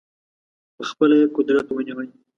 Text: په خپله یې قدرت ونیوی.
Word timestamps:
په 0.75 0.83
خپله 0.89 1.15
یې 1.21 1.27
قدرت 1.35 1.67
ونیوی. 1.69 2.09